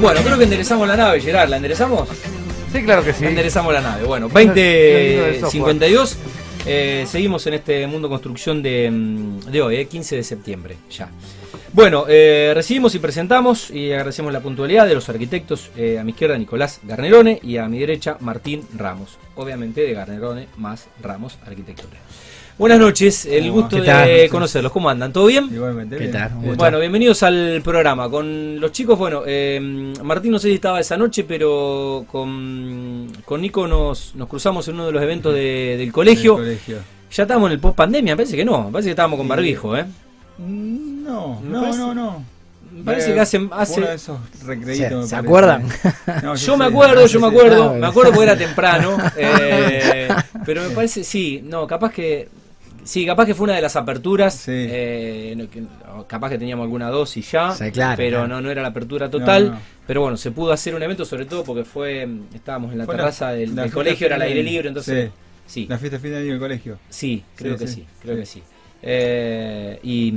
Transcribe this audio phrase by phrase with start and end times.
[0.00, 1.48] Bueno, creo que enderezamos la nave, Gerard.
[1.48, 2.08] ¿La enderezamos?
[2.72, 3.24] Sí, claro que sí.
[3.24, 4.04] Enderezamos la nave.
[4.04, 6.16] Bueno, 2052.
[6.66, 11.08] Eh, seguimos en este mundo construcción de, mm, de hoy, eh, 15 de septiembre, ya.
[11.72, 15.70] Bueno, eh, recibimos y presentamos y agradecemos la puntualidad de los arquitectos.
[15.76, 19.18] eh, a mi izquierda Nicolás Garnerone y a mi derecha Martín Ramos.
[19.36, 21.96] Obviamente de Garnerone más Ramos Arquitectura.
[22.58, 24.72] Buenas noches, el ¿Cómo gusto de conocerlos.
[24.72, 25.12] ¿Cómo andan?
[25.12, 25.48] ¿Todo bien?
[25.52, 25.94] Igualmente.
[25.96, 26.12] ¿Qué bien.
[26.12, 26.30] tal?
[26.34, 26.56] Gusto.
[26.56, 28.10] Bueno, bienvenidos al programa.
[28.10, 29.60] Con los chicos, bueno, eh,
[30.02, 34.74] Martín no sé si estaba esa noche, pero con, con Nico nos, nos cruzamos en
[34.74, 36.40] uno de los eventos de- del colegio.
[37.10, 39.86] Ya estábamos en el post pandemia, parece que no, parece que estábamos con barbijo, ¿eh?
[40.38, 42.24] No, no, parece- no, no.
[42.74, 43.48] Me parece Eh, que hace...
[43.52, 45.16] hace uno de esos recreitos, ¿Se- me se parece.
[45.16, 45.68] acuerdan?
[46.24, 50.08] No, yo me acuerdo, yo me acuerdo, Ah, me acuerdo porque era temprano, eh,
[50.44, 52.28] pero me parece, sí, no, capaz que...
[52.88, 54.50] Sí, capaz que fue una de las aperturas, Sí.
[54.54, 55.46] eh,
[56.06, 58.28] capaz que teníamos alguna dosis ya, Sí, claro, pero claro.
[58.28, 59.44] No, no era la apertura total.
[59.48, 59.60] No, no.
[59.86, 62.94] Pero bueno, se pudo hacer un evento, sobre todo porque fue estábamos en la Fue
[62.94, 65.10] la- terraza del, la del fiesta colegio, era al aire libre, entonces
[65.46, 66.78] Sí, sí, la fiesta final del colegio.
[66.88, 68.42] sí, creo que sí, creo que sí.
[68.80, 70.08] Eh, y,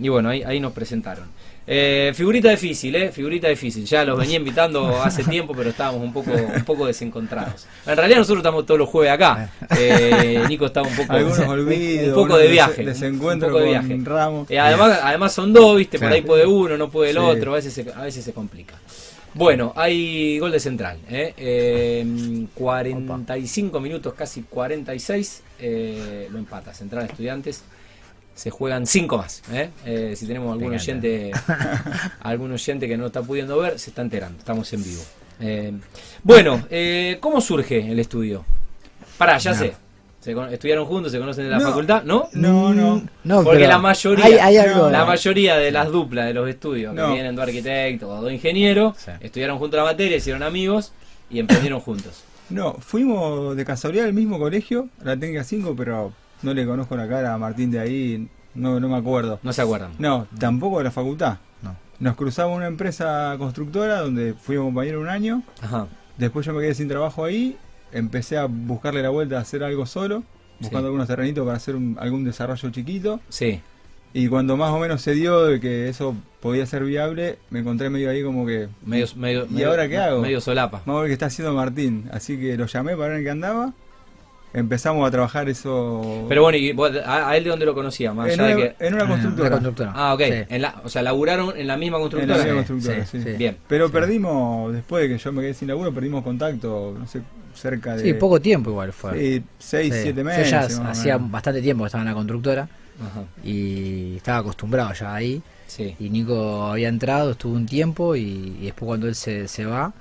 [0.00, 1.24] y bueno, ahí, ahí nos presentaron.
[1.72, 3.12] Eh, figurita difícil, ¿eh?
[3.12, 3.84] Figurita difícil.
[3.84, 7.64] Ya los venía invitando hace tiempo, pero estábamos un poco, un poco desencontrados.
[7.86, 9.52] En realidad nosotros estamos todos los jueves acá.
[9.78, 12.08] Eh, Nico estaba un poco, Algunos un, olvidos.
[12.08, 12.84] un poco de viaje.
[12.84, 14.02] Desencuentro un poco de con viaje.
[14.04, 14.50] Ramos.
[14.50, 16.00] Eh, además, además son dos, ¿viste?
[16.00, 17.22] Por ahí puede uno, no puede el Sí.
[17.22, 18.74] otro, a veces se, a veces se complica.
[19.32, 20.98] Bueno, hay gol de central.
[21.08, 21.34] ¿eh?
[21.36, 25.42] Eh, 45 minutos, casi 46.
[25.60, 26.74] eh, lo empata.
[26.74, 27.62] Central Estudiantes.
[28.40, 29.42] Se juegan 5 más.
[29.52, 29.68] ¿eh?
[29.84, 31.30] Eh, si tenemos algún oyente,
[32.20, 34.38] algún oyente que no está pudiendo ver, se está enterando.
[34.38, 35.02] Estamos en vivo.
[35.40, 35.72] Eh,
[36.22, 38.46] bueno, eh, ¿cómo surge el estudio?
[39.18, 39.58] Pará, ya No.
[39.58, 39.74] sé.
[40.22, 41.66] Se con- estudiaron juntos, se conocen en la No.
[41.68, 42.28] facultad, ¿no?
[42.32, 43.02] No, no.
[43.24, 44.88] No, Porque la mayoría- Hay, hay algo.
[44.88, 48.94] La mayoría de las duplas de los estudios que vienen de arquitecto o de ingeniero
[48.98, 49.10] Sí.
[49.20, 50.92] estudiaron juntos la materia, hicieron amigos
[51.28, 52.24] y emprendieron juntos.
[52.48, 56.12] No, fuimos de casualidad al mismo colegio, a la técnica 5, pero
[56.42, 59.38] no le conozco la cara a Martín de ahí, no, no me acuerdo.
[59.42, 59.92] No se acuerdan.
[59.98, 61.38] No, tampoco de la facultad.
[61.62, 61.76] No.
[61.98, 65.42] Nos cruzaba una empresa constructora donde fuimos compañeros un año.
[65.62, 65.86] Ajá.
[66.16, 67.56] Después yo me quedé sin trabajo ahí.
[67.92, 70.22] Empecé a buscarle la vuelta a hacer algo solo,
[70.60, 70.86] buscando Sí.
[70.86, 73.20] algunos terrenitos para hacer un- algún desarrollo chiquito.
[73.28, 73.60] Sí.
[74.12, 77.90] Y cuando más o menos se dio de que eso podía ser viable, me encontré
[77.90, 78.68] medio ahí como que.
[78.84, 80.20] Medio, medio, ¿Y medio- ahora qué hago?
[80.20, 80.82] Medio solapa.
[80.84, 82.08] Vamos a ver qué está haciendo Martín.
[82.12, 83.72] Así que lo llamé para ver en qué andaba.
[84.52, 86.24] Empezamos a trabajar eso.
[86.28, 88.12] Pero bueno, ¿y vos, a, a él de dónde lo conocía?
[88.12, 88.86] Más en allá una, de que...
[88.86, 89.46] en una Ah, constructora.
[89.48, 89.92] una constructora.
[89.94, 90.20] Ah, ok.
[90.22, 90.32] Sí.
[90.48, 92.44] En la, o sea, laburaron en la misma En la constructora.
[92.44, 93.24] misma Sí, constructora, sí, sí.
[93.30, 93.36] sí.
[93.38, 93.56] Bien.
[93.68, 93.92] Pero Sí.
[93.92, 97.22] perdimos, después de que yo me quedé sin laburo, perdimos contacto, no sé,
[97.54, 98.02] cerca de.
[98.02, 99.18] Sí, poco tiempo igual fue.
[99.18, 100.00] Sí, seis, Sí.
[100.02, 100.50] siete Yo meses.
[100.50, 101.30] ya más o hacía menos.
[101.30, 102.62] bastante tiempo que estaba en la constructora
[103.00, 103.22] Ajá.
[103.44, 105.40] y estaba acostumbrado ya ahí.
[105.68, 105.94] Sí.
[106.00, 109.92] Y Nico había entrado, estuvo un tiempo y, y después cuando él se, se va,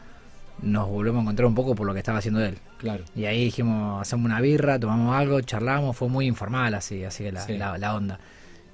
[0.63, 2.57] nos volvemos a encontrar un poco por lo que estaba haciendo él.
[2.79, 3.03] Claro.
[3.15, 7.31] Y ahí dijimos, hacemos una birra, tomamos algo, charlamos, fue muy informal así, así que
[7.31, 7.57] la, Sí.
[7.57, 8.19] la, la onda.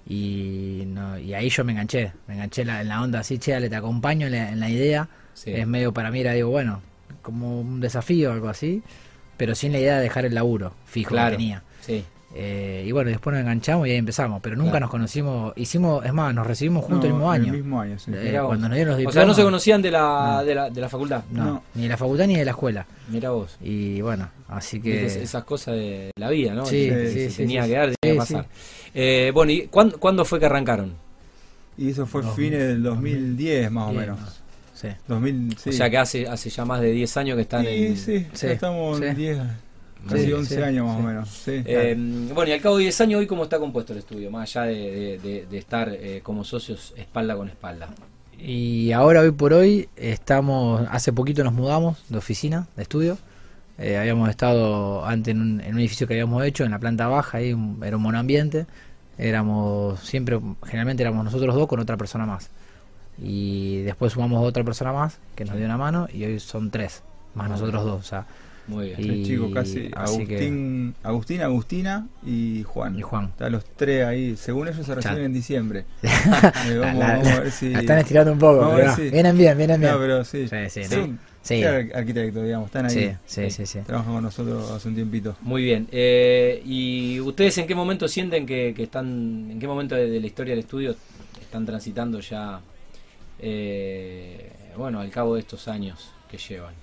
[0.08, 3.56] Y, no, y ahí yo me enganché, me enganché la- en la onda así, che,
[3.56, 5.10] Ale, te acompaño en la, en la idea.
[5.34, 5.52] Sí.
[5.52, 6.82] Es medio para mí, era digo, bueno,
[7.22, 8.84] como un desafío o algo así,
[9.38, 11.32] pero sin la idea de dejar el laburo fijo Claro.
[11.32, 11.64] que tenía.
[11.82, 12.06] Sí.
[12.34, 14.86] Eh, y bueno, después nos enganchamos y ahí empezamos, pero nunca Claro.
[14.88, 17.46] nos conocimos, hicimos, es más, nos recibimos juntos el mismo año.
[17.54, 18.12] El mismo año, sí.
[18.14, 19.14] Eh, cuando nos dieron los O diplomas.
[19.14, 20.46] sea, no se conocían de la, No.
[20.46, 21.24] de la, de la facultad.
[21.32, 21.64] No, No.
[21.76, 22.86] ni de la facultad ni de la escuela.
[23.10, 23.58] Mira vos.
[23.62, 25.06] Y bueno, así que...
[25.06, 26.66] Esas cosas de la vida, ¿no?
[26.66, 28.46] Sí, sí, se sí, tenía que dar, tenía que pasar.
[28.94, 30.94] Eh, bueno, ¿y cuándo, cuándo fue que arrancaron?
[31.78, 34.20] Y eso fue 2000, fines del 2010, más o menos.
[34.74, 34.90] Sí.
[35.08, 35.70] 2000, sí.
[35.70, 37.98] O sea que hace, hace ya más de 10 años que están sí, en...
[37.98, 39.22] sí, Sí, ya estamos en sí.
[39.22, 39.38] 10,
[40.10, 41.02] casi Sí, 11 sí, años más sí.
[41.04, 41.30] o menos.
[41.30, 41.96] Sí, Eh,
[42.34, 44.30] bueno, y al cabo de 10 años, ¿hoy cómo está compuesto el estudio?
[44.32, 47.90] Más allá de, de- de- de estar eh, como socios espalda con espalda.
[48.38, 53.18] Y ahora, hoy por hoy, estamos, hace poquito nos mudamos de oficina, de estudio.
[53.78, 57.08] Eh, habíamos estado antes en un, en un edificio que habíamos hecho, en la planta
[57.08, 58.66] baja, ahí un- era un monoambiente.
[59.18, 62.50] Éramos siempre, generalmente éramos nosotros dos con otra persona más.
[63.22, 67.02] Y después sumamos otra persona más que nos dio una mano y hoy son tres,
[67.34, 68.00] más nosotros dos.
[68.02, 68.26] O sea,
[68.68, 69.00] Muy bien.
[69.02, 69.92] Y- Tres chicos casi.
[69.96, 72.98] así que- Agustín, Agustín, Agustina y Juan.
[72.98, 73.26] y Juan.
[73.26, 74.36] Están los tres ahí.
[74.36, 75.86] Según ellos se reciben en diciembre.
[76.02, 76.10] La-
[76.70, 77.70] Eh, vamos, la- vamos a ver si.
[77.70, 79.92] la están estirando un poco, Vamos a pero ver no, si- vienen bien, vienen bien.
[79.94, 80.48] No, pero sí.
[80.48, 81.16] Sí, sí.
[81.44, 81.64] Sí.
[81.64, 82.66] arquitectos, digamos.
[82.68, 82.92] Están ahí.
[82.92, 83.80] Sí, sí, sí, sí.
[83.86, 85.36] Trabajan con nosotros hace un tiempito.
[85.42, 85.88] Muy bien.
[85.92, 90.20] Eh, ¿Y ustedes en qué momento sienten que, que están, en qué momento de, de
[90.20, 90.96] la historia del estudio
[91.40, 92.62] están transitando ya,
[93.40, 96.74] eh, bueno, al cabo de estos años que llevan?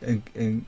[0.00, 0.66] En- en-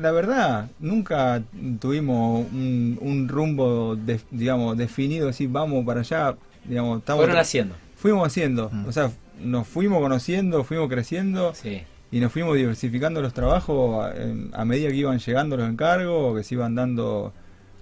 [0.00, 1.42] la verdad, nunca
[1.80, 7.74] tuvimos un, un rumbo, de- digamos, definido, decir vamos para allá, digamos, estamos, Fueron haciendo.
[7.96, 8.86] fuimos haciendo, Mm.
[8.88, 9.10] o sea,
[9.42, 11.82] nos fuimos conociendo, fuimos creciendo Sí.
[12.12, 14.06] y nos fuimos diversificando los trabajos
[14.52, 17.32] a, medida que iban llegando los encargos, que se iban dando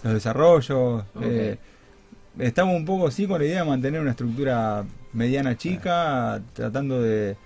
[0.03, 1.03] los desarrollos.
[1.15, 1.23] Ok.
[1.23, 1.59] eh,
[2.39, 7.11] estamos un poco sí con la idea de mantener una estructura mediana chica, tratando de,
[7.21, 7.37] de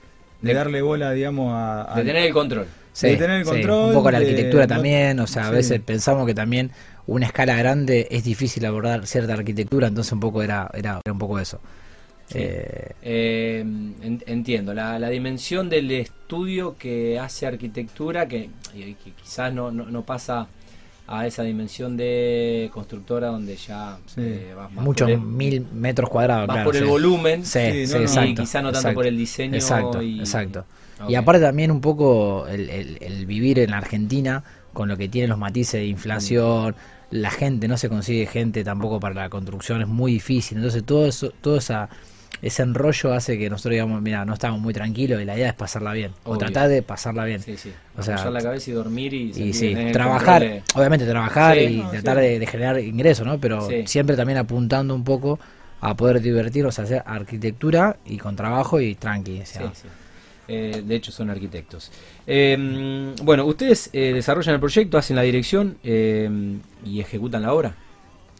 [0.43, 2.67] De- darle bola, digamos, a, a- De tener el control.
[2.95, 5.81] Sí, de tener el sí, control, un poco la arquitectura también, o sea, a veces
[5.81, 6.73] pensamos que también
[7.07, 11.19] una escala grande es difícil abordar cierta arquitectura, entonces un poco era, era, era un
[11.19, 11.61] poco eso.
[12.27, 12.53] Sí.
[12.53, 19.53] Eh, Eh, en- entiendo, la, la dimensión del estudio que hace arquitectura, que, que quizás
[19.53, 20.49] no, no, no pasa
[21.07, 24.21] a esa dimensión de constructora donde ya Sí.
[24.23, 26.89] eh, vas más muchos mil metros cuadrados, claro, por el sí.
[26.89, 28.01] volumen Sí, no, no.
[28.01, 28.31] exacto.
[28.31, 29.55] y quizás no tanto exacto, por el diseño.
[29.55, 30.65] Exacto, y, exacto.
[31.03, 31.11] Ok.
[31.11, 35.09] Y aparte también un poco el, el- el vivir en la Argentina con lo que
[35.09, 36.75] tiene los matices de inflación,
[37.11, 40.57] la gente no se consigue gente tampoco para la construcción, es muy difícil.
[40.59, 41.89] Entonces todo eso, todo esa,
[42.43, 45.55] ese enrollo hace que nosotros digamos, mira, no estamos muy tranquilos y la idea es
[45.55, 47.41] pasarla bien, o tratar de pasarla bien.
[47.41, 47.73] Sí, sí.
[47.97, 51.77] O sea, la cabeza y dormir y, Y sí, trabajar, de- obviamente trabajar Sí, y
[51.79, 52.23] no, tratar sí.
[52.25, 53.39] de, de generar ingresos, ¿no?
[53.39, 53.85] Pero Sí.
[53.87, 55.39] siempre también apuntando un poco
[55.81, 59.41] a poder divertirnos, a hacer arquitectura y con trabajo y tranqui.
[59.43, 59.89] o sea, Sí, sí.
[60.47, 61.91] Eh, de hecho son arquitectos.
[62.27, 66.29] Eh, bueno, ustedes eh, desarrollan el proyecto, hacen la dirección eh,
[66.85, 67.75] y ejecutan la obra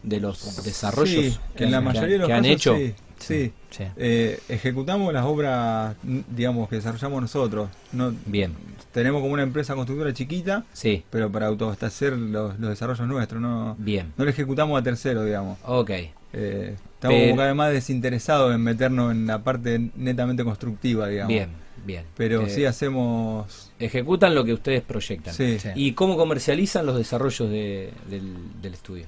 [0.03, 2.75] de los desarrollos Sí, que, en la que- mayoría de los que han casos, hecho.
[2.77, 3.51] sí, sí.
[3.69, 3.83] sí.
[3.97, 7.69] Eh, ejecutamos las obras, digamos, que desarrollamos nosotros.
[7.91, 8.53] No, Bien,
[8.91, 13.41] tenemos como una empresa constructora chiquita, sí, pero para autoabastecer los, los desarrollos nuestros.
[13.41, 14.13] No, bien.
[14.17, 15.57] no le ejecutamos a tercero, digamos.
[15.65, 15.89] Ok,
[16.37, 21.07] Eh, estamos Pero- como cada vez más desinteresados en meternos en la parte netamente constructiva,
[21.07, 21.29] digamos.
[21.29, 21.49] bien,
[21.85, 22.03] bien.
[22.17, 23.71] Pero Eh, sí hacemos...
[23.79, 25.33] Ejecutan lo que ustedes proyectan.
[25.33, 25.59] Sí.
[25.59, 25.69] Sí.
[25.75, 29.05] ¿Y cómo comercializan los desarrollos de- del, del estudio?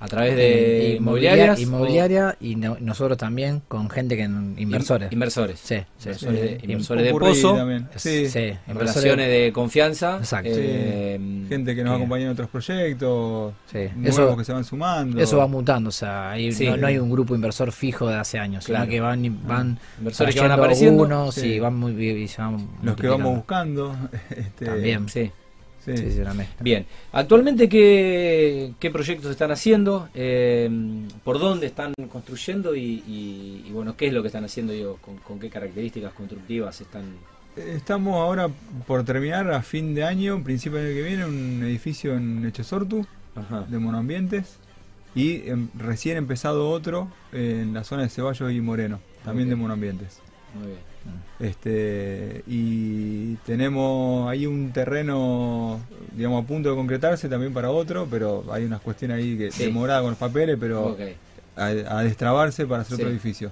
[0.00, 1.58] ¿A través de inmobiliaria, inmobiliarias?
[1.58, 5.08] o- inmobiliaria y no- nosotros también con gente que inversores.
[5.10, 5.58] In- inversores.
[5.60, 6.08] sí, sí.
[6.10, 7.54] Inversores de- inversores de pozo.
[7.56, 7.88] también.
[7.96, 8.26] Sí.
[8.66, 10.16] Relaciones de confianza.
[10.18, 10.50] Exacto.
[10.52, 14.64] eh, Gente que nos que- acompaña en otros proyectos, Sí, nuevos eso- que se van
[14.64, 15.20] sumando.
[15.20, 16.66] Eso va mutando, o sea, ahí Sí.
[16.68, 18.84] no, no hay un grupo inversor fijo de hace años, Claro.
[18.84, 21.02] sino que van, y- van Inversores que van apareciendo.
[21.04, 21.46] unos Sí.
[21.54, 23.96] y van muy y se van Los que vamos buscando.
[24.30, 25.08] este, También.
[25.08, 25.30] Sí.
[25.84, 25.96] Sí.
[25.96, 26.62] Sí, sí, una mezcla.
[26.62, 26.86] Bien.
[27.12, 30.08] Actualmente, ¿qué, qué proyectos están haciendo?
[30.14, 30.68] Eh,
[31.22, 32.74] ¿Por dónde están construyendo?
[32.74, 34.72] Y, y- y, bueno, ¿qué es lo que están haciendo?
[34.72, 37.04] Digo, con, con qué características constructivas están?
[37.56, 38.48] Estamos ahora
[38.86, 43.06] por terminar a fin de año, principio del año que viene, un edificio en Echesortu
[43.36, 43.64] Ajá.
[43.68, 44.56] de monoambientes
[45.14, 50.18] y em, recién empezado otro en la zona de Ceballos y Moreno, también de monoambientes.
[50.58, 50.93] Muy bien.
[51.40, 55.80] Este, y tenemos ahí un terreno,
[56.16, 59.64] digamos, a punto de concretarse también para otro, pero hay unas cuestiones ahí que Sí.
[59.64, 60.96] demorada con los papeles, pero
[61.56, 63.02] a, a destrabarse para hacer Sí.
[63.02, 63.50] otro edificio.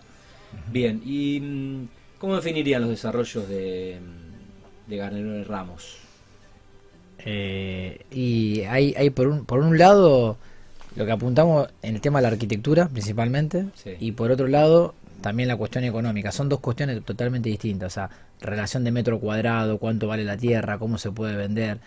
[0.71, 1.03] Bien.
[1.05, 1.89] ¿Y mm,
[2.19, 5.97] cómo definirían los desarrollos de, mm, de Garnero de Ramos?
[7.25, 10.37] Eh, y hay, hay por, un, por un lado
[10.97, 13.93] lo que apuntamos en el tema de la arquitectura principalmente Sí.
[14.01, 16.31] y por otro lado también la cuestión económica.
[16.33, 17.93] Son dos cuestiones totalmente distintas.
[17.93, 18.11] O sea,
[18.41, 21.79] relación de metro cuadrado, cuánto vale la tierra, cómo se puede vender,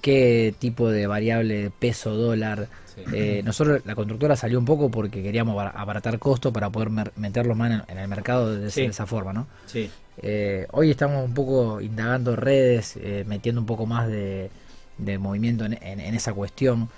[0.00, 2.68] qué tipo de variable peso, dólar.
[2.94, 3.02] Sí.
[3.12, 7.12] Eh, nosotros, la constructora salió un poco porque queríamos abar- abaratar costos para poder mer-
[7.16, 8.82] meterlo más en, en el mercado de, Sí.
[8.82, 9.46] de esa forma, ¿no?
[9.66, 9.90] Sí.
[10.22, 14.50] Eh, hoy estamos un poco indagando redes, eh, metiendo un poco más de,
[14.96, 16.88] de movimiento en, en- en esa cuestión,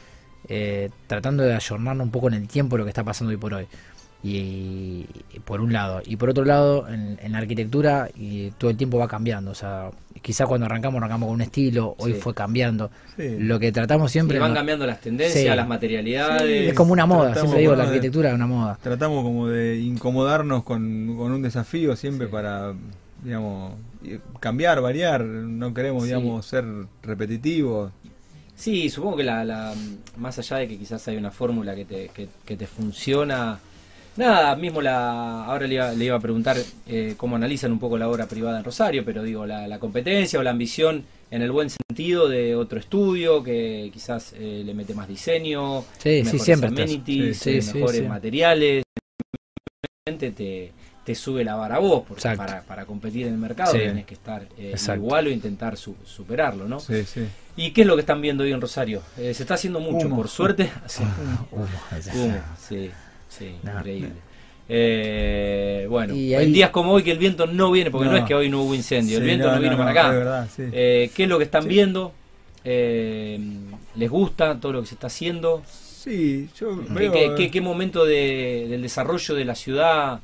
[0.48, 3.54] eh, tratando de ayornarnos un poco en el tiempo lo que está pasando hoy por
[3.54, 3.66] hoy.
[4.22, 6.02] Y, y por un lado.
[6.04, 9.52] Y por otro lado, en, en la arquitectura y todo el tiempo va cambiando.
[9.52, 9.90] O sea,
[10.22, 12.20] quizás cuando arrancamos, arrancamos con un estilo, hoy Sí.
[12.20, 12.90] fue cambiando.
[13.16, 13.36] Sí.
[13.38, 14.36] Lo que tratamos siempre...
[14.38, 15.56] Sí, van no- cambiando las tendencias, Sí.
[15.56, 16.68] las materialidades.
[16.70, 18.78] es como una moda, Tratamos, siempre digo, la de- arquitectura es una moda.
[18.82, 22.32] Tratamos como de incomodarnos con, con un desafío siempre Sí.
[22.32, 22.74] para,
[23.22, 23.74] digamos,
[24.40, 25.22] cambiar, variar.
[25.24, 26.08] No queremos, Sí.
[26.08, 26.64] digamos, ser
[27.04, 27.92] repetitivos.
[28.56, 29.72] Sí, supongo que la, la-
[30.16, 33.60] más allá de que quizás hay una fórmula que te, que, que te funciona.
[34.18, 35.44] Nada, mismo la.
[35.44, 36.56] Ahora le iba, le iba a preguntar
[36.88, 40.40] eh, cómo analizan un poco la obra privada en Rosario, pero digo, la, la competencia
[40.40, 44.92] o la ambición en el buen sentido de otro estudio que quizás eh, le mete
[44.94, 48.82] más diseño, Sí, sí, mejores siempre amenities, Sí, sí, mejores materiales.
[50.18, 50.72] Te,
[51.04, 53.78] te sube la vara a vos, porque para, para competir en el mercado Sí.
[53.78, 56.80] tenés que estar eh, igual o intentar su- superarlo, ¿no?
[56.80, 57.26] Sí, sí.
[57.56, 59.02] ¿Y qué es lo que están viendo hoy en Rosario?
[59.16, 60.16] Eh, se está haciendo mucho, Humo.
[60.16, 60.70] por suerte.
[60.86, 61.02] Sí,
[61.52, 61.66] Humo,
[62.14, 62.90] humo, sí,
[63.38, 63.72] sí, No.
[63.78, 64.10] increíble.
[64.70, 68.18] Eh, bueno, en días como hoy que el viento no viene, porque no, No.
[68.18, 70.10] es que hoy no hubo incendio, el viento no, vino para acá.
[70.10, 70.62] verdad, sí.
[70.72, 71.68] Eh, ¿Qué es lo que están Sí.
[71.68, 72.12] viendo?
[72.64, 73.40] Eh,
[73.96, 75.62] ¿Les gusta todo lo que se está haciendo?
[75.98, 77.12] sí, yo ¿Qué, veo...
[77.12, 80.20] qué- qué- qué momento de- del desarrollo de la ciudad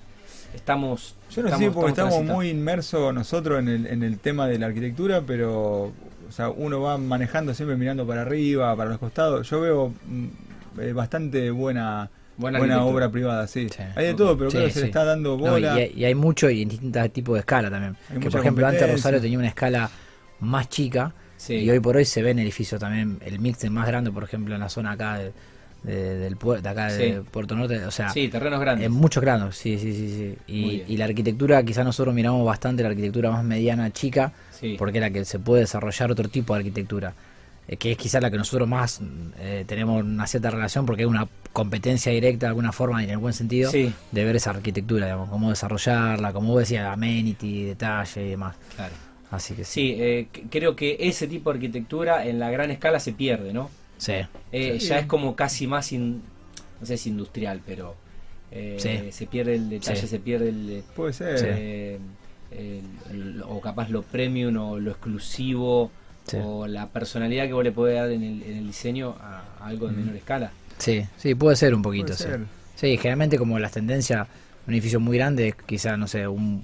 [0.54, 1.16] estamos...
[1.34, 4.66] Yo no sé porque estamos, muy inmersos nosotros en el, en el tema de la
[4.66, 5.92] arquitectura, pero
[6.28, 9.50] o sea, uno va manejando siempre mirando para arriba, para los costados.
[9.50, 12.08] Yo veo mm, bastante buena...
[12.36, 13.68] Buena, obra privada, sí.
[13.94, 15.86] Hay de todo, pero creo que se le está dando bola.
[15.86, 17.96] y, hay, mucho y en distintos tipos de escala también.
[18.20, 19.90] que por ejemplo antes Rosario tenía una escala
[20.40, 21.12] más chica
[21.48, 24.24] y hoy por hoy se ve en edificios también el mix es más grande, por
[24.24, 25.32] ejemplo en la zona acá de,
[25.84, 28.86] del de acá de Puerto Norte, o sea, sí, terrenos grandes.
[28.86, 30.84] En muchos grados, sí, sí, sí, sí.
[30.88, 34.32] Y, la arquitectura, quizás nosotros miramos bastante la arquitectura más mediana, chica,
[34.78, 37.12] porque es la que se puede desarrollar otro tipo de arquitectura,
[37.78, 39.00] que es quizás la que nosotros más
[39.38, 43.12] eh, tenemos una cierta relación, porque es una competencia directa de alguna forma y en
[43.12, 48.26] el buen sentido de ver esa arquitectura, digamos, cómo desarrollarla, como vos decías, amenity, detalle
[48.26, 48.56] y demás.
[48.76, 48.94] Claro.
[49.30, 53.12] Así que sí, eh, creo que ese tipo de arquitectura en la gran escala se
[53.12, 53.70] pierde, ¿no?
[54.52, 56.20] Eh, ya es como casi más, no
[56.82, 57.96] sé si industrial, pero
[58.50, 60.84] eh, se pierde el detalle, se pierde el...
[60.94, 61.98] Puede ser.
[62.56, 62.80] Eh,
[63.48, 65.90] o capaz lo premium o lo exclusivo
[66.42, 69.96] o la personalidad que vos le podés dar en el, diseño a, algo de mm.
[69.96, 70.50] menor escala.
[70.78, 72.14] Sí, sí, puede ser un poquito.
[72.14, 72.96] Sí.
[72.96, 74.26] generalmente como las tendencias
[74.66, 76.62] un edificio muy grande, quizá, no sé, un,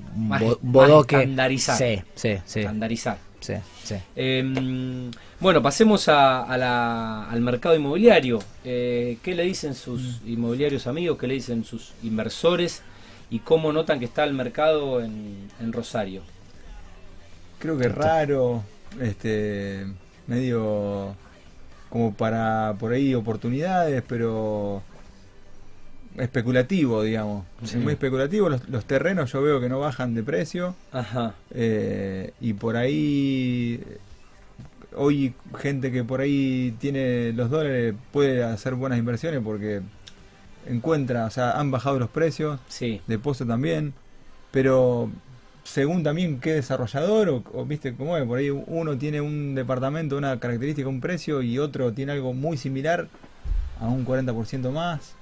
[0.62, 1.16] bodoque.
[1.16, 1.76] estandarizar.
[1.76, 2.60] Sí, sí, sí.
[2.60, 3.18] Estandarizar.
[3.40, 3.94] Sí, sí.
[4.16, 8.38] Em, bueno, pasemos a, al mercado inmobiliario.
[8.64, 10.28] Eh, ¿Qué le dicen sus mm.
[10.28, 11.18] inmobiliarios amigos?
[11.18, 12.82] ¿Qué le dicen sus inversores?
[13.30, 16.22] ¿Y cómo notan que está el mercado en, Rosario?
[17.58, 18.64] Creo que raro,
[19.00, 19.86] este,
[20.26, 21.14] medio
[21.88, 24.82] como para por ahí oportunidades, pero
[26.16, 27.44] especulativo, digamos.
[27.76, 28.48] muy especulativo.
[28.48, 30.74] Los, terrenos yo veo que no bajan de precio.
[30.92, 31.34] Ajá.
[31.50, 33.82] Eh, y por ahí,
[34.94, 39.82] hoy gente que por ahí tiene los dólares puede hacer buenas inversiones porque
[40.66, 42.60] encuentra, o sea, han bajado los precios.
[42.68, 43.00] Sí.
[43.06, 43.94] De pozo también.
[44.50, 45.10] Pero
[45.64, 50.16] según también qué desarrollador o, o, viste cómo es, por ahí uno tiene un departamento,
[50.16, 53.08] una característica, un precio y otro tiene algo muy similar
[53.80, 55.14] a un 40% más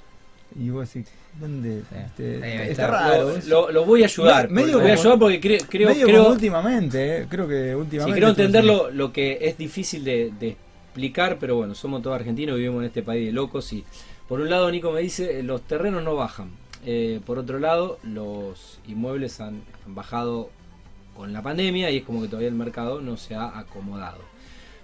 [0.57, 1.83] y vos decís, ¿dónde?
[2.07, 3.35] Este, está, raro.
[3.47, 4.51] Lo, voy a ayudar.
[4.51, 8.15] medio voy a ayudar porque creo, creo, últimamente, eh, creo que últimamente.
[8.15, 10.57] Sí, creo entender lo, que es difícil de,
[10.89, 13.85] explicar, pero bueno, somos todos argentinos, vivimos en este país de locos y
[14.27, 16.51] por un lado Nico me dice, los terrenos no bajan.
[16.85, 20.51] Eh, por otro lado, los inmuebles han, bajado
[21.17, 24.21] con la pandemia y es como que todavía el mercado no se ha acomodado.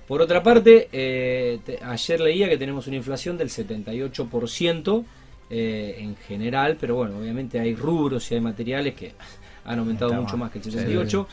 [0.09, 5.05] Por otra parte, eh, ayer leía que tenemos una inflación del 78%,
[5.51, 9.13] eh, en general, pero bueno, obviamente hay rubros y hay materiales que
[9.65, 11.29] han aumentado mucho más que el 78,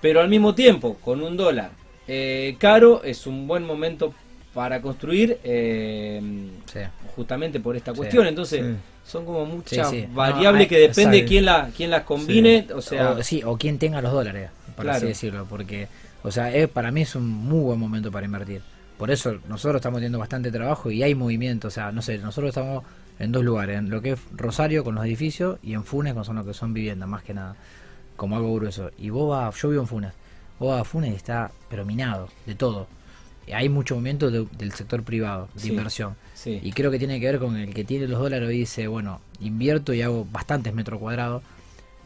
[0.00, 1.70] pero al mismo tiempo, con un dólar
[2.06, 4.12] eh, caro, es un buen momento
[4.54, 6.22] para construir eh,
[7.16, 8.26] justamente por esta cuestión.
[8.26, 13.10] Entonces, son como muchas variables que depende de quién, la, quién las combine, o sea...
[13.10, 15.88] O, sí, o quién tenga los dólares, para así decirlo, porque,
[16.22, 18.62] o sea, es, para mí es un muy buen momento para invertir.
[18.96, 22.50] Por eso nosotros estamos teniendo bastante trabajo y hay movimiento, o sea, no sé, nosotros
[22.50, 22.84] estamos
[23.18, 26.36] en dos lugares, en lo que es Rosario con los edificios y en Funes con
[26.36, 27.56] lo que son viviendas, más que nada,
[28.16, 28.92] como algo grueso.
[28.98, 30.12] Y vos vas, yo vivo en Funes,
[30.60, 32.86] vos vas a Funes y está pero minado, de todo.
[33.52, 36.16] Hay mucho movimiento del sector privado, de inversión.
[36.46, 39.20] Y creo que tiene que ver con el que tiene los dólares y dice, bueno,
[39.40, 41.42] invierto y hago bastantes metros cuadrados.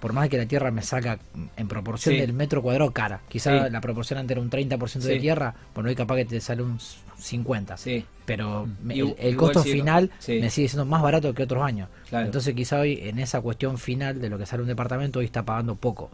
[0.01, 1.19] Por más que la tierra me saca
[1.57, 3.21] en proporción del metro cuadrado cara.
[3.29, 6.63] Quizá la proporción antes era un 30% de tierra, bueno, hoy capaz que te sale
[6.63, 6.79] un
[7.19, 7.77] 50.
[7.77, 8.05] Sí.
[8.25, 8.91] Pero mm.
[9.19, 11.89] el, costo final me sigue siendo más barato que otros años.
[12.13, 15.45] Entonces quizá hoy en esa cuestión final de lo que sale un departamento hoy está
[15.45, 16.11] pagando poco.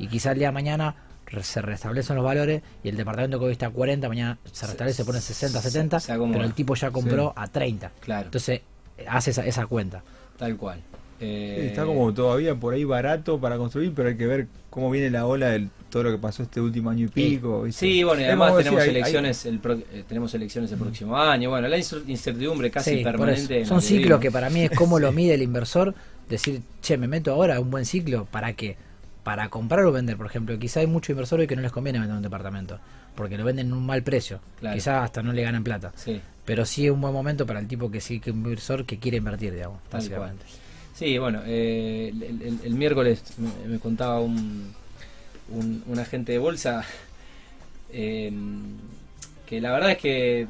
[0.00, 0.96] Y quizá el día de mañana
[1.42, 4.98] se restablecen los valores y el departamento que hoy está a 40, mañana se restablece,
[4.98, 7.92] se pone 60, 70, pero el tipo ya compró a 30.
[8.00, 8.26] Claro.
[8.26, 8.62] Entonces
[9.06, 10.02] hace esa, esa cuenta.
[10.36, 10.80] Tal cual.
[11.20, 15.26] está como todavía por ahí barato para construir, pero hay que ver cómo viene la
[15.26, 17.66] ola del todo lo que pasó este último año y pico.
[17.70, 19.60] Sí, bueno, y además tenemos elecciones El
[19.92, 21.50] eh, tenemos elecciones el próximo año.
[21.50, 23.66] Bueno, la incertidumbre casi permanente.
[23.66, 25.94] Son ciclos que para mí es como lo mide el inversor.
[26.28, 28.76] Decir, che, me meto ahora a un buen ciclo, ¿para qué?
[29.22, 30.58] Para comprar o vender, por ejemplo.
[30.58, 32.78] Quizá hay muchos inversores que no les conviene vender un departamento,
[33.14, 34.40] porque lo venden en un mal precio.
[34.72, 35.92] Quizá hasta no le ganan plata.
[36.44, 38.98] Pero sí es un buen momento para el tipo que sí que un inversor que
[38.98, 40.44] quiere invertir, digamos, básicamente.
[40.94, 42.12] Sí, bueno, eh,
[42.62, 43.22] el, miércoles
[43.66, 44.74] me contaba un,
[45.48, 46.84] un, agente de bolsa
[47.90, 48.76] em,
[49.46, 50.46] que la verdad es que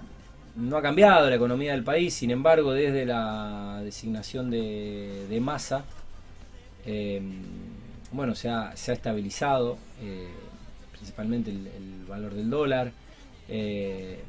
[0.56, 5.84] no ha cambiado la economía del país, sin embargo, desde la designación de, de masa,
[6.84, 7.42] em,
[8.12, 10.28] bueno, se ha, se ha estabilizado, eh,
[10.92, 12.92] principalmente el, valor del dólar,
[13.48, 14.20] eh,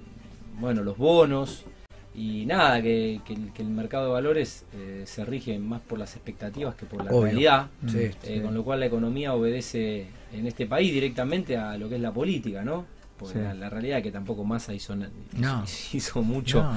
[0.60, 1.66] bueno, los bonos,
[2.14, 3.22] y nada, que,
[3.58, 7.68] el, mercado de valores eh, se rige más por las expectativas que por la realidad,
[7.94, 12.02] eh, con lo cual la economía obedece en este país directamente a lo que es
[12.02, 12.86] la política, ¿no?
[13.18, 14.96] Porque la, realidad es que tampoco Massa hizo,
[15.94, 16.70] hizo mucho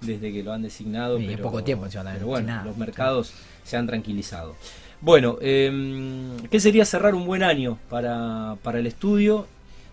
[0.00, 1.16] desde que lo han designado.
[1.16, 3.32] pero, poco tiempo, pero bueno, los mercados
[3.64, 4.56] se han tranquilizado.
[5.02, 9.48] Bueno, eh, ¿qué sería cerrar un buen año para, para el estudio?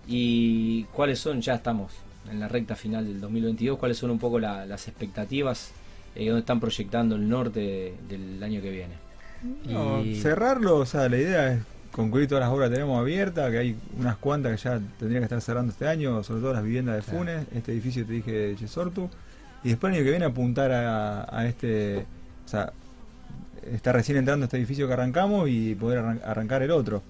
[0.07, 1.41] ¿Y cuáles son?
[1.41, 1.91] Ya estamos
[2.31, 5.71] en la recta final del 2022, cuáles son un poco las expectativas
[6.15, 8.93] y eh, dónde están proyectando el norte del año que viene.
[10.03, 10.15] y...
[10.21, 11.61] Cerrarlo, o sea, la idea es
[11.91, 15.25] concluir todas las obras que tenemos abiertas, que hay unas cuantas que ya tendría que
[15.25, 18.55] estar cerrando este año, sobre todo las viviendas de Funes, este edificio te dije de
[18.55, 19.09] Chesortu,
[19.63, 22.05] y después el año que viene apuntar a, este,
[22.45, 22.71] o sea,
[23.73, 27.01] está recién entrando este edificio que arrancamos y poder arrancar el otro.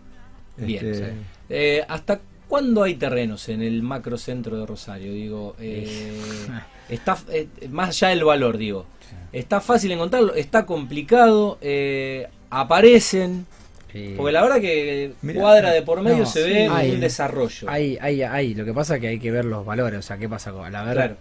[0.58, 1.14] Bien, este,
[1.50, 5.14] eh, ¿hasta ¿Cuándo hay terrenos en el macrocentro de Rosario?
[5.14, 6.12] Digo, eh,
[6.90, 8.88] está eh, más allá del valor, digo.
[9.32, 13.46] Está fácil encontrarlo, está complicado, eh, aparecen.
[14.18, 17.70] Porque la verdad que cuadra de por medio se ve un desarrollo.
[17.70, 18.56] Hay, hay, hay.
[18.56, 20.00] Lo que pasa es que hay que ver los valores.
[20.00, 21.18] O sea, ¿qué pasa con la verdad?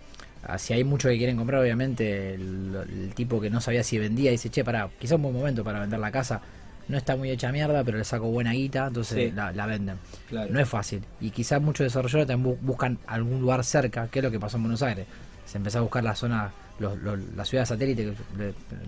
[0.59, 4.50] Si hay muchos que quieren comprar, obviamente, el, tipo que no sabía si vendía dice,
[4.50, 6.40] che, para, quizá un buen momento para vender la casa.
[6.88, 9.99] No está muy hecha mierda, pero le saco buena guita, entonces la, venden.
[10.30, 11.02] No es fácil.
[11.21, 14.62] Y quizás muchos desarrolladores también buscan algún lugar cerca, que es lo que pasó en
[14.62, 15.07] Buenos Aires.
[15.45, 16.97] Se empezó a buscar la zona, los,
[17.37, 18.14] la ciudad satélite,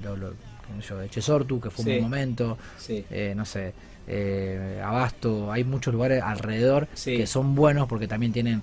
[0.02, 0.32] lo, lo,
[0.80, 2.56] yo, Chesortu, que fue un buen momento,
[2.88, 3.74] eh, no sé,
[4.06, 8.62] eh, Abasto, hay muchos lugares alrededor que son buenos porque también tienen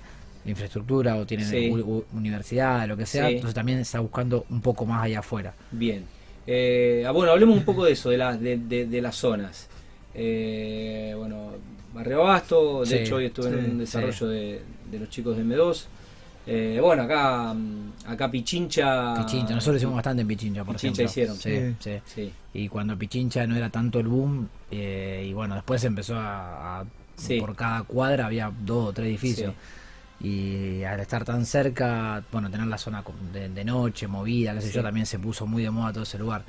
[0.50, 1.72] infraestructura o tienen
[2.12, 5.54] universidad, lo que sea, entonces también está buscando un poco más allá afuera.
[5.70, 6.04] Bien.
[6.50, 9.68] Eh, ah, bueno, hablemos un poco de eso, de, de, las zonas.
[10.14, 11.50] Eh, bueno,
[11.92, 14.62] Barrio Abasto, de hecho hoy estuve en un desarrollo de,
[14.92, 15.84] los chicos de M2.
[16.46, 17.54] Eh, bueno, acá
[18.06, 19.14] acá Pichincha.
[19.14, 21.36] Pichincha, nosotros hicimos bastante en Pichincha, por Pichincha hicieron.
[21.36, 21.74] Sí,
[22.06, 26.80] sí, Y cuando Pichincha no era tanto el boom, y bueno, después empezó a.
[26.80, 26.84] a
[27.40, 29.52] por cada cuadra había dos o tres edificios
[30.20, 34.82] y al estar tan cerca, bueno, tener la zona de, noche, movida, qué sé yo,
[34.82, 36.42] también se puso muy de moda todo ese lugar.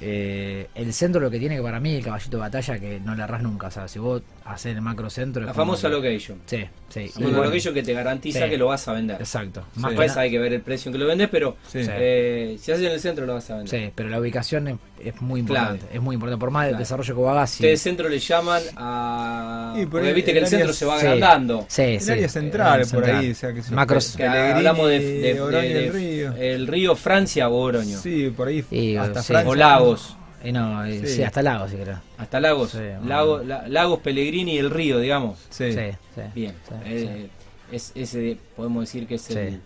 [0.00, 3.14] Eh, el centro lo que tiene que para mí el caballito de batalla que no
[3.14, 3.68] le erras nunca.
[3.68, 5.44] O sea, si vos haces el macro centro.
[5.44, 6.38] La famosa location.
[6.46, 7.10] Sí, sí.
[7.18, 9.16] La location que te garantiza que lo vas a vender.
[9.20, 9.64] Exacto.
[9.76, 12.86] Más Después hay que ver el precio en que lo vendes, pero eh, si haces
[12.86, 13.80] en el centro lo vas a vender.
[13.80, 15.86] Sí, pero la ubicación es, muy importante.
[15.92, 16.40] Es muy importante.
[16.40, 17.52] Por más el desarrollo que vos hagas.
[17.54, 19.74] Ustedes centro le llaman a.
[19.90, 21.66] porque viste que el centro se va agrandando.
[21.68, 23.30] Sí, el área central, por ahí.
[23.32, 26.34] O sea, que Macro que hablamos de, de, el río.
[26.36, 27.98] El río Francia o Oroño.
[27.98, 28.96] Sí, por ahí.
[28.96, 29.50] hasta Francia.
[29.50, 30.14] O Lagos.
[30.42, 31.22] Eh, no, eh, sí.
[31.22, 31.96] hasta Lagos, si querés.
[32.16, 32.76] Hasta Lagos.
[33.04, 35.38] Lago, Lagos, Pellegrini y el río, digamos.
[35.50, 36.20] Sí, sí.
[36.34, 36.54] Bien.
[36.84, 37.28] Eh,
[37.72, 39.60] es, ese, podemos decir que es el.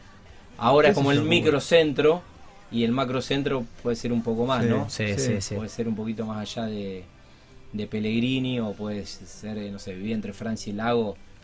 [0.58, 2.22] Ahora es como el microcentro
[2.70, 4.88] y el macrocentro puede ser un poco más, ¿no?
[4.88, 5.54] Sí, sí, sí.
[5.54, 7.04] Puede ser un poquito más allá de,
[7.72, 10.74] de Pellegrini o puede ser, no sé, vivir entre Francia y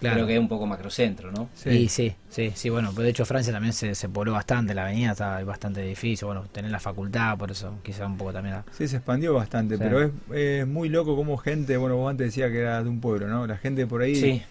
[0.01, 1.49] Lago Creo que es un poco macrocentro, ¿no?
[1.55, 4.85] Sí, sí, sí, sí, bueno, pues de hecho Francia también se, se pobló bastante, la
[4.85, 8.57] avenida está, hay bastante edificio, bueno, tener la facultad, por eso quizá un poco también.
[8.77, 12.61] Sí, se expandió bastante, pero es, muy loco como gente, bueno, vos antes decía que
[12.61, 13.47] era de un pueblo, ¿no?
[13.47, 14.45] La gente por ahí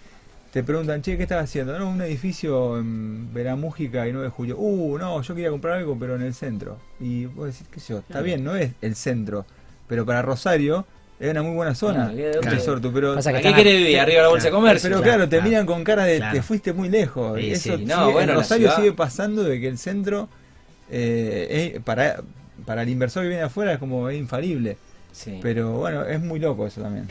[0.52, 1.78] te preguntan, che, ¿qué estás haciendo?
[1.78, 4.58] No, un edificio en Veramújica y 9 de julio.
[4.58, 6.80] Uh, no, yo quería comprar algo, pero en el centro.
[7.00, 9.46] Y vos decís, qué sé yo, está bien, no es el centro,
[9.88, 10.86] pero para Rosario
[11.20, 12.12] es una muy buena zona.
[12.14, 14.00] Claro, pero qué querés vivir?
[14.00, 14.90] Arriba de la bolsa de comercio.
[14.90, 17.40] Pero claro, te miran con cara de te fuiste muy lejos.
[17.42, 20.30] Eso No, bueno, en Rosario sigue pasando de que el centro
[20.90, 22.22] eh, para,
[22.66, 24.78] para el inversor que viene afuera es como infalible.
[25.42, 27.08] Pero bueno, es muy loco eso también.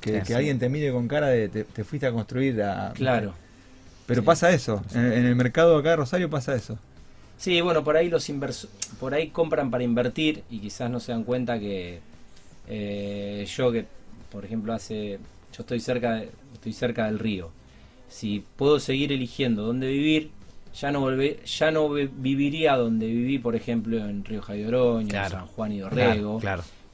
[0.00, 2.62] Que, alguien te mire con cara de te, fuiste a construir.
[2.62, 3.34] A, claro.
[4.06, 4.82] Pero pasa eso.
[4.94, 6.78] En, el mercado acá de Rosario pasa eso.
[7.36, 11.12] Sí, bueno, por ahí los inversores por ahí compran para invertir y quizás no se
[11.12, 12.00] dan cuenta que
[12.68, 13.86] eh, yo que,
[14.30, 15.18] por ejemplo, hace,
[15.52, 17.50] yo estoy cerca, estoy cerca del río.
[18.08, 20.30] Si puedo seguir eligiendo dónde vivir,
[20.74, 25.72] ya no volvé, ya no viviría donde viví, por ejemplo, en Río Jairo San Juan
[25.72, 26.40] y Dorrego.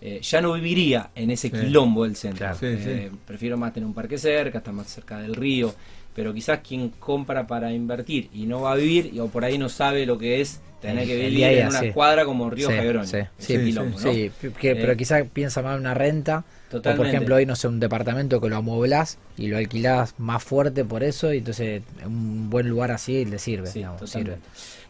[0.01, 2.47] Eh, ya no viviría en ese quilombo del centro.
[2.61, 5.75] Eh, prefiero más tener un parque cerca, estar más cerca del río.
[6.17, 9.69] Pero quizás quien compra para invertir y no va a vivir, o por ahí no
[9.69, 12.69] sabe lo que es Tener que vivir en una cuadra como Río
[13.05, 16.45] sí, Sí, sí, pero eh, quizás piensa más en una renta.
[16.71, 20.43] O por ejemplo, hoy no sé, un departamento que lo amoblás y lo alquilás más
[20.43, 23.69] fuerte por eso, y entonces un buen lugar así le sirve.
[23.69, 24.37] sirve.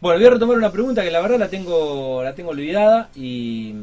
[0.00, 3.74] Bueno, voy a retomar una pregunta que la verdad la tengo, la tengo olvidada y,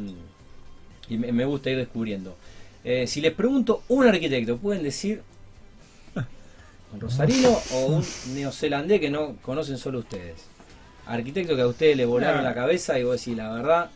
[1.08, 2.36] me, gusta ir descubriendo.
[2.84, 5.22] Eh, si les pregunto un arquitecto, ¿pueden decir
[6.94, 8.04] un rosarino o un
[8.34, 10.46] neozelandés que no conocen solo ustedes?
[11.06, 13.90] arquitectos que a ustedes le volaron la cabeza y vos decís la verdad.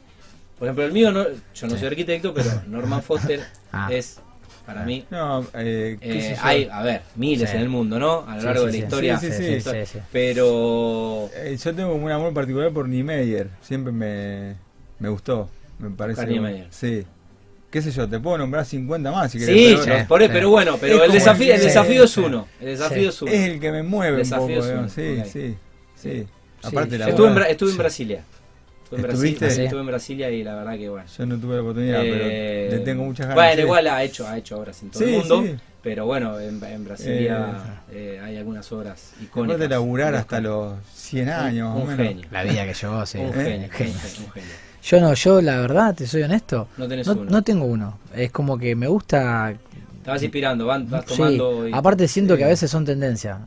[0.59, 3.41] Por ejemplo, el mío, no, yo no soy arquitecto, pero Norman Foster
[3.73, 3.89] Ah.
[3.91, 4.19] es,
[4.67, 7.57] para mí, No, eh, qué eh, hay, a ver, miles Sí.
[7.57, 8.27] en el mundo, ¿no?
[8.29, 8.79] A lo Sí, largo sí, de la sí.
[8.85, 9.19] historia.
[9.19, 9.71] Sí, sí, sí, sí.
[9.71, 9.99] sí, sí.
[10.13, 11.31] Pero.
[11.35, 13.49] Eh, yo tengo un amor particular por Niemeyer.
[13.63, 14.57] Siempre me,
[14.99, 15.49] me gustó.
[15.79, 16.27] Me parece.
[16.27, 16.67] Niemeyer.
[16.71, 17.07] Sí.
[17.71, 19.55] Qué sé yo, te puedo nombrar 50 más si querés.
[19.57, 20.29] Sí, pero por- sí.
[20.33, 22.49] pero bueno, pero el desafío, el el- desafío es sí, uno.
[22.61, 23.09] El desafío sí.
[23.09, 23.31] es uno.
[23.33, 24.67] Es el que me mueve un Desafío poco.
[24.67, 25.57] es uno, Sí, sí, sí.
[25.97, 26.27] Sí.
[26.63, 27.79] Aparte Sí, la Estuve en, estuve en Sí.
[27.79, 28.25] Brasilia.
[28.85, 29.45] Estuve en ¿Estuviste?
[29.45, 31.07] Brasilia, estuve en Brasilia y la verdad que bueno.
[31.19, 33.35] Yo no tuve la oportunidad, Eh, pero le tengo muchas ganas.
[33.45, 35.43] Bueno, igual ha hecho, ha hecho obras en todo Sí, el mundo.
[35.45, 35.57] sí.
[35.83, 39.57] Pero bueno, en, en Brasilia eh, hay algunas obras icónicas.
[39.57, 42.07] Aparte de laburar hasta los 100 años, Un, más o un menos.
[42.15, 42.29] genio.
[42.33, 43.19] La vida que llevó, sí.
[43.19, 43.33] Un ¿Eh?
[43.33, 43.95] genio, un Genio.
[44.01, 44.49] genio, un genio.
[44.83, 47.31] Yo no, yo la verdad, te soy honesto, No tenés no, uno.
[47.31, 47.99] no tengo uno.
[48.15, 49.55] Es como que me gusta
[50.05, 51.69] Te vas inspirando, van- vas Sí, tomando.
[51.69, 53.39] y- aparte siento que a veces son tendencias.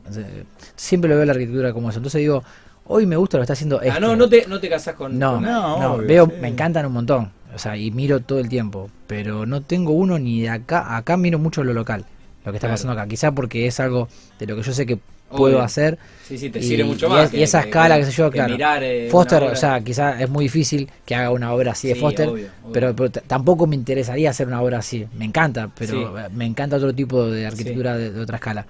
[0.76, 1.98] Siempre lo veo la arquitectura como eso.
[1.98, 2.42] Entonces digo,
[2.86, 4.00] hoy me gusta lo que está haciendo Ah, este.
[4.00, 5.18] no, no te, no te casás con.
[5.18, 5.42] No, con.
[5.44, 6.32] No, no, obvio, veo, sí.
[6.40, 7.32] me encantan un montón.
[7.54, 8.90] O sea, y miro todo el tiempo.
[9.06, 10.96] Pero no tengo uno ni de acá.
[10.96, 12.04] Acá miro mucho lo local.
[12.44, 12.74] Lo que está Claro.
[12.74, 13.06] pasando acá.
[13.08, 14.98] Quizá porque es algo de lo que yo sé que
[15.32, 15.64] puedo Obvio.
[15.64, 15.98] hacer.
[16.26, 17.32] Sí, sí, te Y- sirve mucho y más.
[17.32, 18.52] es- y esa escala, qué sé yo, claro.
[18.52, 21.94] mirar, eh, Foster, o sea, quizá es muy difícil que haga una obra así de
[21.94, 22.28] Sí, Foster.
[22.28, 22.94] obvio, obvio.
[22.94, 25.06] Pero, tampoco me interesaría hacer una obra así.
[25.14, 26.20] Me encanta, pero Sí.
[26.24, 28.66] eh, me encanta otro tipo de arquitectura de, de otra escala.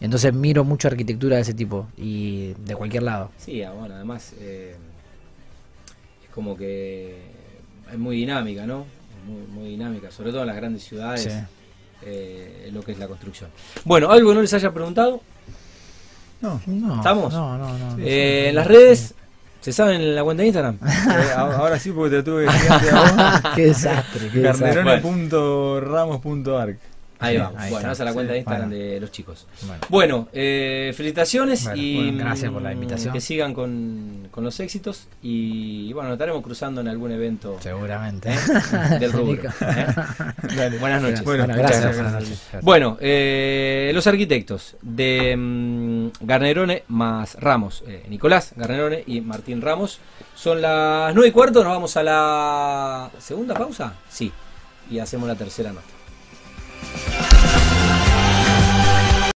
[0.00, 3.30] Entonces miro mucho arquitectura de ese tipo y de cualquier lado.
[3.38, 4.74] Sí, ah, bueno, además eh,
[6.24, 7.16] es como que
[7.92, 8.86] es muy dinámica, ¿no?
[9.26, 11.28] Muy, muy dinámica, sobre todo en las grandes ciudades,
[12.02, 13.48] eh, lo que es la construcción.
[13.84, 15.22] Bueno, algo que no les haya preguntado.
[16.40, 16.60] No.
[16.66, 17.32] No, ¿Estamos?
[17.32, 17.96] No, no, no.
[17.98, 19.14] Eh, en las redes,
[19.60, 20.78] ¿se saben en la cuenta de Instagram?
[20.84, 23.12] Eh, ahora sí, porque te tuve que decir antes a vos.
[23.54, 24.74] qué desastre, qué desastre.
[24.74, 26.78] Carnerone.ramos.arc.
[27.24, 27.60] Ahí vamos.
[27.60, 28.84] ahí bueno, esa es la cuenta de Instagram bueno.
[28.84, 29.46] de los chicos.
[29.62, 33.12] Bueno, Bueno, eh, felicitaciones Bueno, y gracias por la invitación.
[33.12, 38.30] Que sigan con, con los éxitos y, bueno, nos estaremos cruzando en algún evento seguramente.
[38.30, 38.36] ¿eh?
[39.00, 39.42] del rubro.
[39.60, 40.76] ¿eh?
[40.80, 41.24] Buenas noches.
[41.24, 41.80] Bueno, gracias.
[41.80, 41.96] gracias.
[41.96, 42.42] Buenas noches.
[42.62, 50.00] Bueno, eh, los arquitectos de mm, Garnerone más Ramos, Nicolás Garnerone y Martín Ramos,
[50.34, 54.32] son las 9 y cuarto, nos vamos a la segunda pausa, sí,
[54.90, 55.93] y hacemos la tercera nota.
[56.92, 57.43] Bye.